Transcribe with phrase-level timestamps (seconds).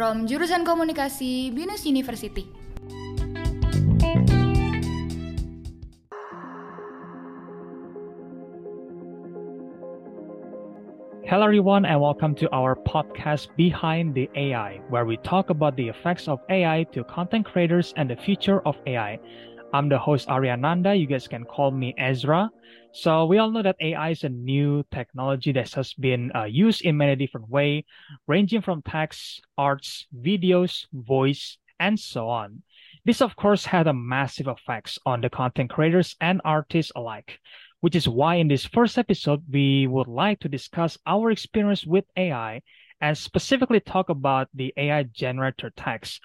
[0.00, 2.48] from jurusan Komunikasi Binus University.
[11.28, 15.92] Hello, everyone, and welcome to our podcast Behind the AI, where we talk about the
[15.92, 19.20] effects of AI to content creators and the future of AI.
[19.72, 20.98] I'm the host Ariyananda.
[20.98, 22.50] You guys can call me Ezra.
[22.92, 26.82] So we all know that AI is a new technology that has been uh, used
[26.82, 27.84] in many different ways,
[28.26, 32.62] ranging from text, arts, videos, voice, and so on.
[33.04, 37.38] This, of course, had a massive effects on the content creators and artists alike,
[37.80, 42.04] which is why in this first episode, we would like to discuss our experience with
[42.16, 42.62] AI
[43.00, 46.20] and specifically talk about the AI generator text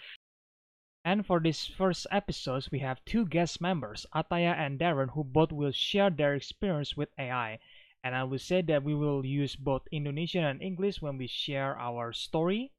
[1.05, 5.53] and for this first episode, we have two guest members, Athaya and Darren, who both
[5.53, 7.59] will share their experience with AI.
[8.03, 11.77] And I will say that we will use both Indonesian and English when we share
[11.79, 12.73] our story.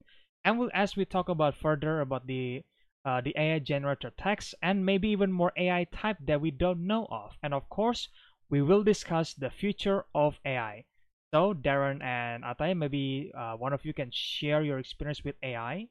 [0.44, 2.64] And we'll, as we talk about further about the
[3.04, 7.06] uh, the AI generator text and maybe even more AI type that we don't know
[7.10, 7.38] of.
[7.42, 8.08] And of course,
[8.50, 10.84] we will discuss the future of AI.
[11.32, 15.88] So Darren and Athaya, maybe uh, one of you can share your experience with AI.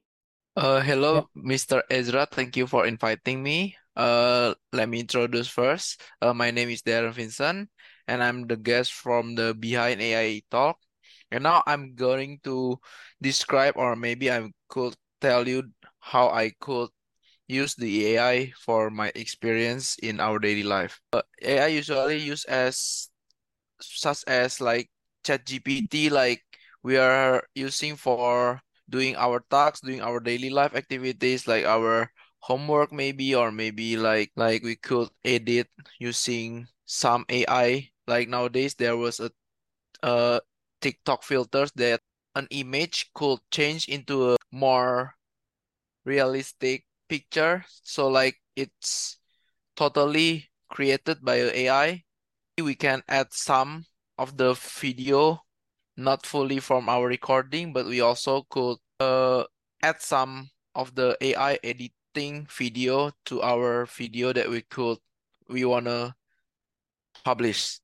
[0.55, 1.83] Uh, hello, Mr.
[1.89, 2.25] Ezra.
[2.31, 3.75] Thank you for inviting me.
[3.95, 6.01] Uh, let me introduce first.
[6.21, 7.69] Uh, my name is Darren Vinson,
[8.07, 10.79] and I'm the guest from the Behind AI Talk.
[11.31, 12.79] And now I'm going to
[13.21, 15.63] describe, or maybe I could tell you
[15.99, 16.89] how I could
[17.47, 21.01] use the AI for my experience in our daily life.
[21.13, 23.09] Uh, AI usually used as
[23.81, 24.89] such as like
[25.25, 26.43] ChatGPT, like
[26.83, 32.91] we are using for doing our tasks, doing our daily life activities like our homework
[32.93, 35.69] maybe or maybe like like we could edit
[35.99, 37.89] using some AI.
[38.07, 39.31] Like nowadays there was a
[40.03, 40.39] uh
[40.81, 42.01] TikTok filters that
[42.35, 45.15] an image could change into a more
[46.05, 47.65] realistic picture.
[47.83, 49.17] So like it's
[49.75, 52.03] totally created by AI.
[52.61, 53.85] We can add some
[54.17, 55.43] of the video
[55.97, 59.43] not fully from our recording, but we also could uh
[59.81, 64.97] add some of the AI editing video to our video that we could
[65.47, 66.15] we wanna
[67.23, 67.79] publish.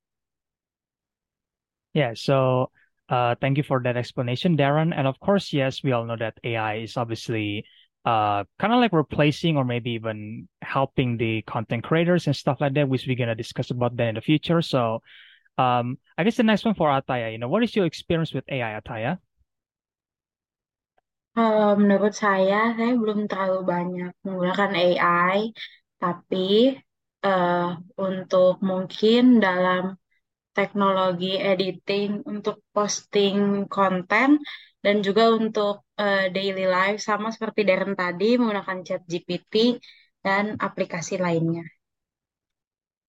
[1.94, 2.70] Yeah, so
[3.08, 4.92] uh, thank you for that explanation, Darren.
[4.96, 7.64] And of course, yes, we all know that AI is obviously
[8.04, 12.74] uh, kind of like replacing or maybe even helping the content creators and stuff like
[12.74, 14.62] that, which we're gonna discuss about that in the future.
[14.62, 15.02] So
[15.58, 18.44] um, I guess the next one for Athaya, you know, what is your experience with
[18.48, 19.18] AI, Athaya?
[21.34, 25.38] Kalau menurut saya, saya belum terlalu banyak menggunakan AI,
[26.02, 26.76] tapi
[27.24, 27.56] uh,
[28.06, 29.82] untuk mungkin dalam
[30.58, 33.36] teknologi editing untuk posting
[33.76, 34.30] konten
[34.84, 39.54] dan juga untuk uh, daily life sama seperti Darren tadi menggunakan ChatGPT
[40.26, 41.64] dan aplikasi lainnya.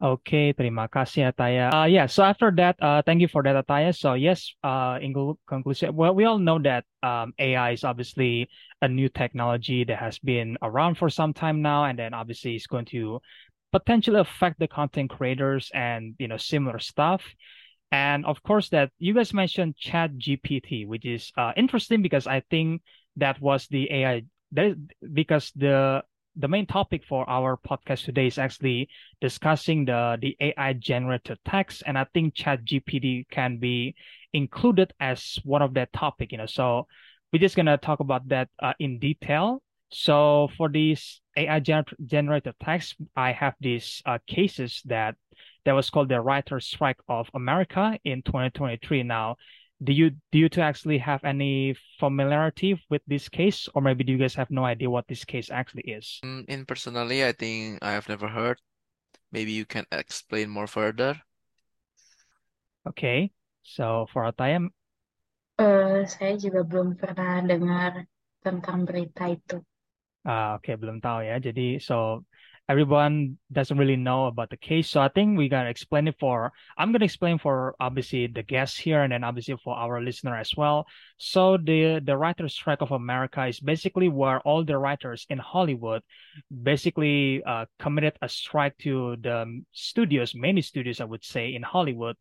[0.01, 1.71] Okay, terima kasih Athaya.
[1.71, 3.95] Uh, yeah, so after that, uh, thank you for that Athaya.
[3.95, 5.15] So yes, uh, in
[5.47, 8.49] conclusion, well, we all know that um, AI is obviously
[8.81, 12.67] a new technology that has been around for some time now, and then obviously it's
[12.67, 13.21] going to
[13.71, 17.23] potentially affect the content creators and you know similar stuff.
[17.93, 22.43] And of course, that you guys mentioned Chat GPT, which is uh, interesting because I
[22.51, 22.81] think
[23.15, 24.75] that was the AI that
[25.13, 26.03] because the
[26.35, 28.89] the main topic for our podcast today is actually
[29.21, 33.95] discussing the the AI generated text, and I think ChatGPT can be
[34.33, 36.31] included as one of that topic.
[36.31, 36.88] You know, so
[37.31, 39.61] we're just gonna talk about that uh, in detail.
[39.89, 45.16] So for these AI gener- generated text, I have these uh, cases that
[45.66, 49.03] that was called the Writer's Strike of America in 2023.
[49.03, 49.38] Now,
[49.83, 53.67] do you do you two actually have any familiarity with this case?
[53.75, 56.19] Or maybe do you guys have no idea what this case actually is?
[56.23, 58.59] Mm, in personally i think i have never heard.
[59.31, 61.19] Maybe you can explain more further.
[62.87, 63.31] Okay
[63.63, 64.67] so for Ataya
[65.59, 68.08] uh, saya juga belum pernah dengar
[68.43, 69.59] tentang berita itu.
[70.23, 71.35] Ah oke okay, belum tahu ya.
[71.40, 72.23] Jadi so
[72.69, 74.89] everyone doesn't really know about the case.
[74.89, 78.77] So I think we're gonna explain it for I'm gonna explain for obviously the guests
[78.77, 80.87] here and then obviously for our listener as well.
[81.17, 86.03] So the the writers strike of America is basically where all the writers in Hollywood
[86.49, 92.15] basically uh, committed a strike to the studios, many studios I would say in Hollywood.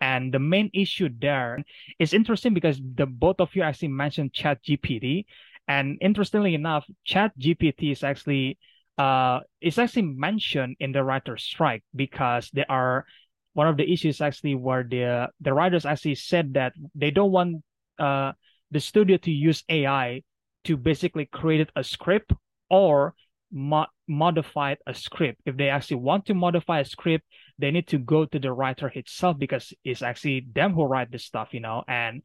[0.00, 1.58] And the main issue there
[1.98, 5.26] is interesting because the both of you actually mentioned Chat GPT.
[5.66, 8.58] And interestingly enough, Chat GPT is actually
[8.98, 13.06] uh, it's actually mentioned in the writer's strike because there are
[13.54, 17.62] one of the issues actually where the the writers actually said that they don't want
[17.98, 18.32] uh,
[18.70, 20.22] the studio to use AI
[20.64, 22.32] to basically create a script
[22.68, 23.14] or
[23.52, 25.40] mo- modify a script.
[25.46, 27.24] If they actually want to modify a script,
[27.58, 31.18] they need to go to the writer itself because it's actually them who write the
[31.18, 32.22] stuff, you know, and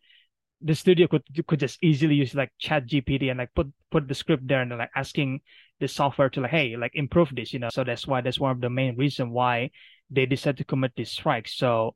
[0.64, 4.16] the studio could could just easily use like chat gpt and like put put the
[4.16, 5.42] script there and like asking
[5.80, 7.70] the software to like hey like improve this you know?
[7.70, 9.72] So that's why that's one of the main reason why
[10.10, 11.48] they decided to commit this strike.
[11.48, 11.96] So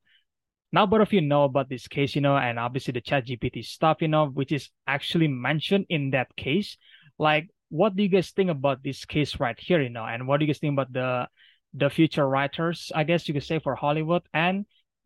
[0.74, 3.64] now both of you know about this case you know and obviously the chat gpt
[3.64, 6.78] stuff you know which is actually mentioned in that case.
[7.18, 10.06] Like what do you guys think about this case right here you know?
[10.06, 11.28] And what do you guys think about the
[11.74, 14.24] the future writers i guess you could say for hollywood?
[14.34, 14.66] And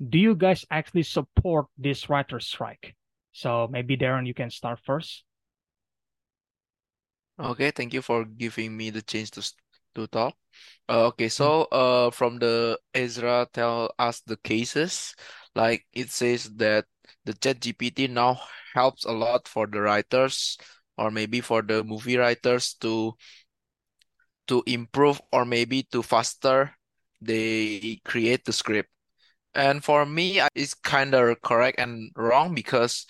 [0.09, 2.95] do you guys actually support this writer strike
[3.31, 5.23] so maybe Darren, you can start first.
[7.39, 9.41] Okay, thank you for giving me the chance to
[9.95, 10.35] to talk.
[10.87, 15.15] Uh, okay, so uh, from the Ezra tell us the cases,
[15.55, 16.85] like it says that
[17.25, 18.39] the ChatGPT now
[18.73, 20.57] helps a lot for the writers
[20.97, 23.15] or maybe for the movie writers to
[24.47, 26.75] to improve or maybe to faster
[27.21, 28.89] they create the script.
[29.53, 33.05] And for me, it's kind of correct and wrong because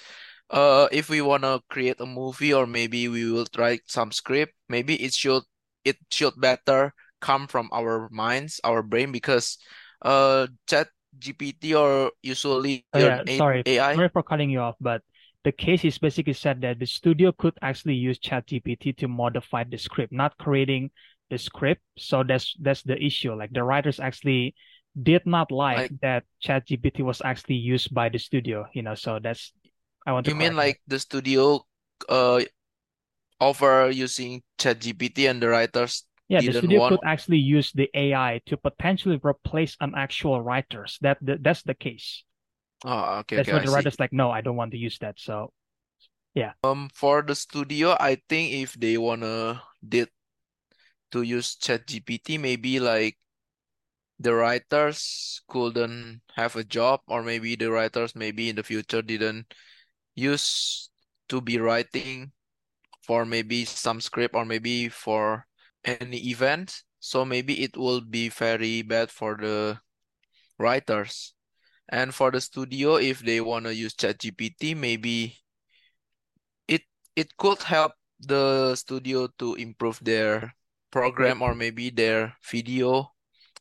[0.50, 4.54] uh, if we want to create a movie or maybe we will write some script,
[4.70, 5.44] maybe it should
[5.86, 9.58] it should better come from our minds, our brain because
[10.02, 10.90] uh chat
[11.20, 13.94] GPT or usually Oh, yeah, A- sorry, AI.
[13.94, 15.02] sorry for cutting you off, but
[15.44, 19.78] the case is basically said that the studio could actually use ChatGPT to modify the
[19.78, 20.92] script, not creating
[21.30, 21.82] the script.
[21.98, 23.34] So that's that's the issue.
[23.34, 24.56] Like the writers actually
[25.02, 28.96] did not like Like that ChatGPT was actually used by the studio, you know.
[28.96, 29.54] So that's
[30.06, 30.76] I want to you mean correct that.
[30.76, 31.66] like the studio
[32.10, 32.42] uh
[33.40, 36.96] offer using ChatGPT and the writers Yeah, the studio want.
[36.96, 40.98] could actually use the AI to potentially replace an actual writers.
[41.02, 42.24] That, that that's the case.
[42.84, 45.20] Oh, okay, That's okay, I the writers like, no, I don't want to use that.
[45.20, 45.52] So
[46.34, 46.54] yeah.
[46.64, 50.10] Um, for the studio, I think if they wanna did
[51.12, 53.18] to use ChatGPT, maybe like
[54.22, 59.54] the writers couldn't have a job, or maybe the writers maybe in the future didn't
[60.16, 60.90] use
[61.30, 62.32] to be writing
[63.02, 65.46] for maybe some script or maybe for
[65.84, 66.84] any event.
[67.00, 69.80] So maybe it will be very bad for the
[70.60, 71.34] writers.
[71.90, 75.38] And for the studio, if they wanna use ChatGPT, maybe
[76.68, 76.84] it
[77.16, 80.54] it could help the studio to improve their
[80.92, 83.12] program or maybe their video.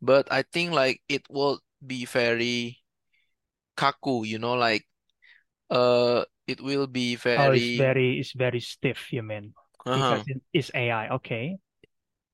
[0.02, 2.78] But I think like it will be very
[3.76, 4.86] kaku, you know, like
[5.70, 9.54] uh it will be very Oh, it's very it's very stiff, you mean?
[9.86, 10.24] uh-huh.
[10.24, 11.08] Because it is AI.
[11.08, 11.58] Okay.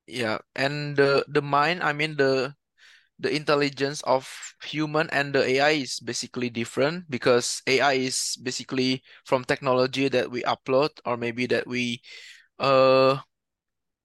[0.07, 0.39] Yeah.
[0.55, 2.55] And the the mind, I mean the
[3.19, 4.29] the intelligence of
[4.65, 10.43] human and the AI is basically different because AI is basically from technology that we
[10.45, 12.03] upload or maybe that we
[12.61, 13.19] uh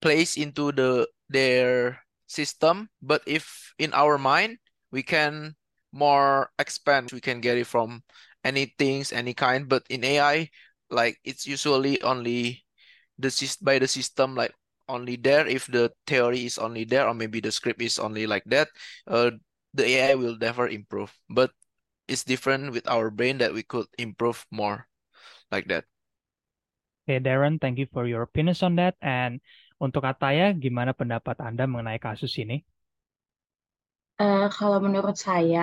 [0.02, 2.90] place into the their system.
[3.04, 4.60] But if in our mind
[4.92, 5.56] we can
[5.92, 8.04] more expand, we can get it from
[8.44, 9.68] any things, any kind.
[9.68, 10.50] But in AI,
[10.90, 12.64] like it's usually only
[13.20, 13.32] the
[13.62, 14.54] by the system like
[14.90, 18.44] only there if the theory is only there or maybe the script is only like
[18.46, 18.68] that
[19.08, 19.32] uh
[19.74, 21.52] the AI will never improve but
[22.08, 24.88] it's different with our brain that we could improve more
[25.52, 25.86] like that
[27.08, 28.96] Okay, Darren, thank you for your opinions on that.
[29.02, 29.42] And
[29.86, 32.56] untuk Ataya, gimana pendapat Anda mengenai kasus ini?
[34.22, 35.60] Eh, kalau menurut saya,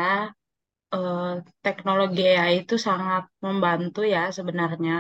[0.95, 1.21] eh,
[1.65, 4.93] teknologi AI itu sangat membantu ya sebenarnya.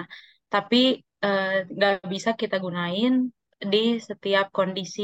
[0.52, 0.76] Tapi
[1.24, 1.46] eh,
[1.76, 3.12] nggak bisa kita gunain
[3.72, 5.02] di setiap kondisi.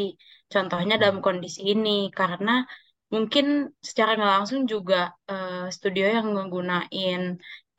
[0.53, 1.25] Contohnya dalam Hmm.
[1.27, 2.51] kondisi ini, karena
[3.15, 3.47] mungkin
[3.89, 4.97] secara nggak langsung juga
[5.31, 7.21] eh, studio yang menggunakan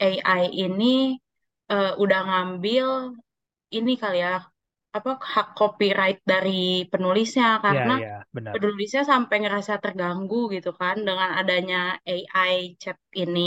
[0.04, 0.86] AI ini
[1.72, 2.88] eh, udah ngambil
[3.78, 4.32] ini kali ya,
[4.98, 6.50] apa hak copyright dari
[6.92, 8.60] penulisnya Ya, karena ya, benar.
[8.62, 11.76] penulisnya sampai ngerasa terganggu gitu kan dengan adanya
[12.12, 13.40] AI chat ini.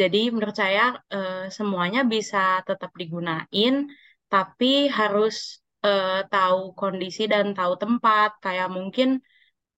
[0.00, 0.82] Jadi menurut saya
[1.14, 2.38] eh, semuanya bisa
[2.68, 3.74] tetap digunain,
[4.32, 4.66] tapi
[4.98, 5.34] harus
[5.86, 8.28] eh, tahu kondisi dan tahu tempat.
[8.44, 9.08] Kayak mungkin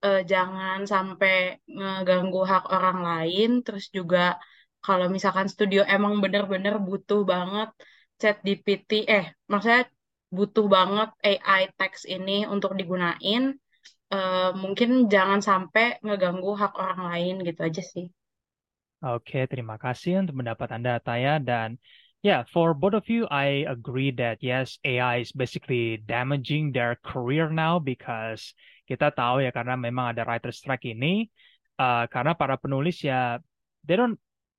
[0.04, 1.32] eh, jangan sampai
[1.76, 3.48] ngeganggu hak orang lain.
[3.64, 4.18] Terus juga
[4.84, 7.68] kalau misalkan studio emang bener-bener butuh banget
[8.20, 9.82] chat GPT, eh maksudnya
[10.28, 13.56] butuh banget AI text ini untuk digunain
[14.12, 18.06] eh, mungkin jangan sampai ngeganggu hak orang lain gitu aja sih.
[18.98, 21.38] Oke, terima kasih untuk pendapat Anda, Ataya.
[21.38, 21.78] Dan
[22.18, 27.46] yeah, for both of you, I agree that yes, AI is basically damaging their career
[27.46, 28.58] now because
[28.90, 31.30] kita tahu ya karena memang ada writer strike ini,
[31.78, 33.38] uh, karena para penulis ya
[33.86, 34.18] they don't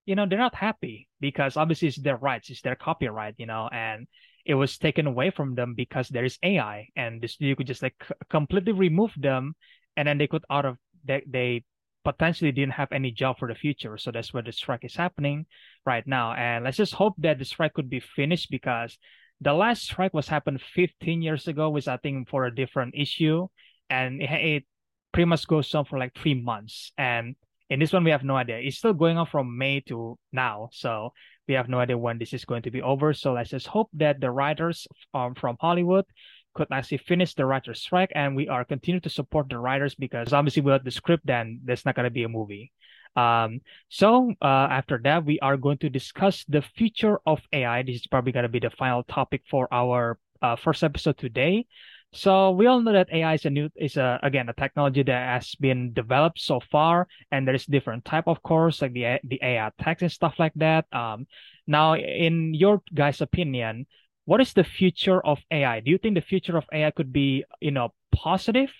[0.09, 3.69] you know, they're not happy because obviously it's their rights, it's their copyright, you know,
[3.69, 4.09] and
[4.45, 7.83] it was taken away from them because there is AI, and the studio could just
[7.83, 7.95] like
[8.29, 9.55] completely remove them,
[9.97, 11.63] and then they could out of they they
[12.03, 13.97] potentially didn't have any job for the future.
[13.97, 15.45] So that's where the strike is happening
[15.85, 16.33] right now.
[16.33, 18.97] And let's just hope that the strike could be finished because
[19.41, 23.47] the last strike was happened 15 years ago, was I think for a different issue,
[23.89, 24.63] and it, it
[25.11, 26.91] pretty much goes on for like three months.
[26.97, 27.35] And
[27.69, 28.57] in this one, we have no idea.
[28.57, 31.13] It's still going on from May to now, so
[31.47, 33.13] we have no idea when this is going to be over.
[33.13, 36.05] So let's just hope that the writers um, from Hollywood
[36.53, 40.33] could actually finish the writer's strike and we are continue to support the writers because
[40.33, 42.71] obviously without the script then there's not going to be a movie
[43.15, 47.97] um, so uh, after that we are going to discuss the future of ai this
[47.97, 51.65] is probably going to be the final topic for our uh, first episode today
[52.11, 55.41] so we all know that AI is a new is a again a technology that
[55.41, 59.39] has been developed so far, and there is different type of course like the the
[59.43, 60.85] AI text and stuff like that.
[60.91, 61.27] Um,
[61.67, 63.85] now in your guys' opinion,
[64.25, 65.81] what is the future of AI?
[65.81, 68.71] Do you think the future of AI could be, you know, positive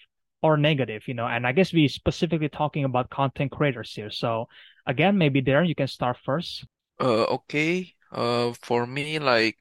[0.41, 1.07] or negative?
[1.07, 4.09] You know, and I guess we specifically talking about content creators here.
[4.09, 4.48] So
[4.88, 6.65] again, maybe Darren, you can start first.
[7.00, 7.93] Uh, okay.
[8.12, 9.57] Uh, for me, like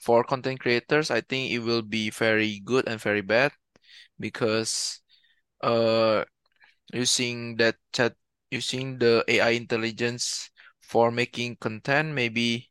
[0.00, 3.52] for content creators, I think it will be very good and very bad
[4.20, 5.00] because
[5.62, 6.24] uh
[6.92, 8.14] using that chat
[8.50, 10.50] using the AI intelligence
[10.82, 12.70] for making content, maybe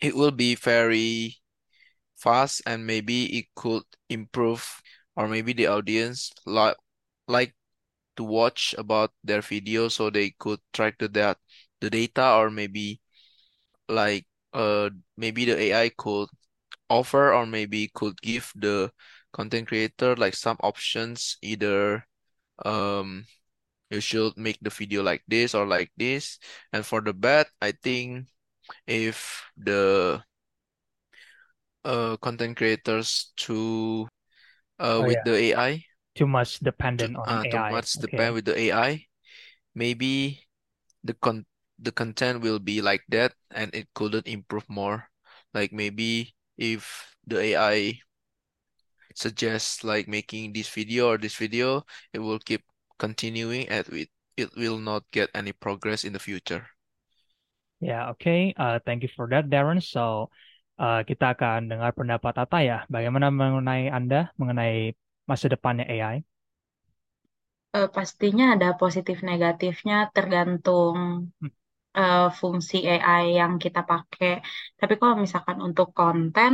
[0.00, 1.36] it will be very
[2.16, 4.82] fast and maybe it could improve
[5.16, 6.76] or maybe the audience like
[7.28, 7.54] like
[8.16, 11.38] to watch about their video so they could track the that
[11.80, 13.00] the data or maybe
[13.88, 14.26] like
[14.58, 16.28] uh maybe the AI could
[16.90, 18.92] offer or maybe could give the
[19.32, 22.06] content creator like some options either
[22.64, 23.26] um
[23.90, 26.38] you should make the video like this or like this.
[26.72, 28.28] And for the bad I think
[28.86, 30.22] if the
[31.84, 34.08] uh content creators too
[34.80, 35.84] uh Oh with yeah, the AI
[36.14, 36.58] too much
[36.98, 37.98] too, dependent on uh, too much Okay.
[37.98, 39.06] depend with the AI
[39.74, 40.44] maybe
[41.04, 41.46] the con
[41.78, 45.08] the content will be like that and it couldn't improve more
[45.54, 48.00] like maybe if the AI
[49.14, 52.64] suggests like making this video or this video it will keep
[52.98, 56.66] continuing and it it will not get any progress in the future
[57.80, 58.54] Ya, oke.
[58.58, 59.78] Uh, thank you for that, Darren.
[59.78, 60.30] So,
[60.82, 62.74] uh, kita akan dengar pendapat Ataya.
[62.90, 64.94] Bagaimana mengenai Anda mengenai
[65.30, 66.16] masa depannya AI?
[67.78, 70.96] Eh, pastinya ada positif negatifnya tergantung
[71.40, 71.48] Hmm.
[71.98, 74.30] Eh, fungsi AI yang kita pakai.
[74.80, 76.52] Tapi kalau misalkan untuk konten,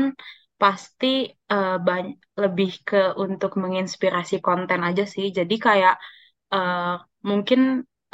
[0.60, 1.06] pasti
[1.52, 5.26] eh, bany- lebih ke untuk menginspirasi konten aja sih.
[5.38, 5.94] Jadi kayak
[6.54, 6.78] eh,
[7.30, 7.60] mungkin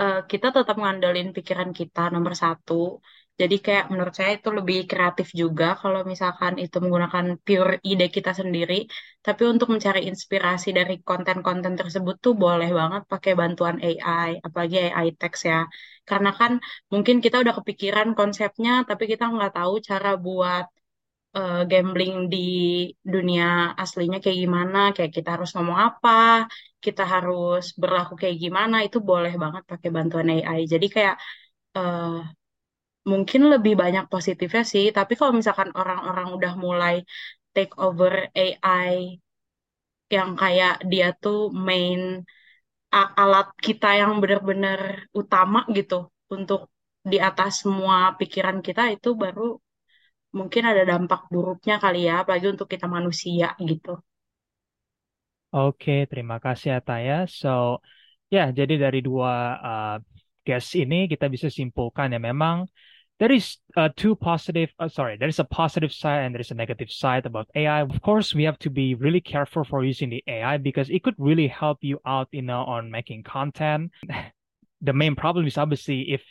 [0.00, 2.74] eh, kita tetap ngandelin pikiran kita nomor satu.
[3.40, 8.30] Jadi kayak menurut saya itu lebih kreatif juga kalau misalkan itu menggunakan pure ide kita
[8.40, 8.74] sendiri.
[9.26, 15.08] Tapi untuk mencari inspirasi dari konten-konten tersebut tuh boleh banget pakai bantuan AI, apalagi AI
[15.20, 15.56] text ya.
[16.08, 16.52] Karena kan
[16.92, 20.64] mungkin kita udah kepikiran konsepnya, tapi kita nggak tahu cara buat
[21.36, 22.38] eh, gambling di
[23.14, 23.44] dunia
[23.82, 26.10] aslinya kayak gimana, kayak kita harus ngomong apa,
[26.84, 30.60] kita harus berlaku kayak gimana, itu boleh banget pakai bantuan AI.
[30.72, 31.14] Jadi kayak
[31.78, 32.04] eh,
[33.10, 36.94] mungkin lebih banyak positifnya sih, tapi kalau misalkan orang-orang udah mulai
[37.54, 38.12] take over
[38.42, 38.92] AI
[40.14, 41.38] yang kayak dia tuh
[41.68, 41.98] main
[43.22, 44.80] alat kita yang benar-benar
[45.20, 45.94] utama gitu
[46.34, 46.60] untuk
[47.10, 49.42] di atas semua pikiran kita itu baru
[50.38, 53.90] mungkin ada dampak buruknya kali ya, apalagi untuk kita manusia gitu.
[55.54, 57.14] Oke, terima kasih Ataya.
[57.40, 57.48] So,
[58.34, 59.30] ya, jadi dari dua
[59.68, 59.94] uh,
[60.46, 62.56] guest ini kita bisa simpulkan ya memang
[63.20, 66.50] there is uh, two positive, uh, sorry, there is a positive side and there is
[66.50, 67.82] a negative side about AI.
[67.82, 71.14] Of course, we have to be really careful for using the AI because it could
[71.18, 73.92] really help you out, you know, on making content.
[74.82, 76.22] The main problem is obviously if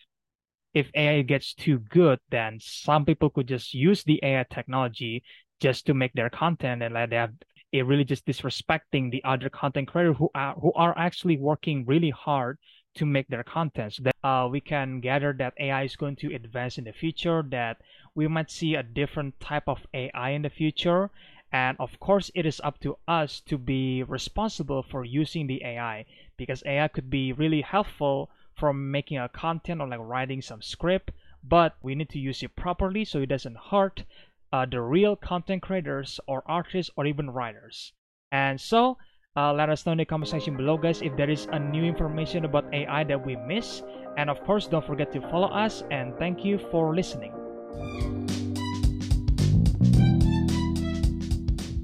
[0.74, 5.22] if AI gets too good, then some people could just use the AI technology
[5.60, 7.34] just to make their content and like they have
[7.72, 12.10] it really just disrespecting the other content creators who are who are actually working really
[12.10, 12.58] hard
[12.96, 13.98] to make their contents.
[13.98, 17.82] That uh, we can gather that AI is going to advance in the future, that
[18.16, 21.10] we might see a different type of AI in the future.
[21.52, 26.06] And of course, it is up to us to be responsible for using the AI
[26.38, 31.12] because AI could be really helpful from making a content or like writing some script,
[31.44, 34.04] but we need to use it properly so it doesn't hurt
[34.52, 37.94] uh, the real content creators or artists or even writers.
[38.32, 38.98] And so
[39.38, 41.84] Uh, let us know in the comment section below, guys, if there is a new
[41.84, 43.84] information about AI that we miss.
[44.18, 45.84] And of course, don't forget to follow us.
[45.92, 47.32] And thank you for listening.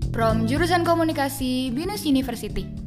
[0.09, 2.84] From Jurusan Komunikasi Binus University.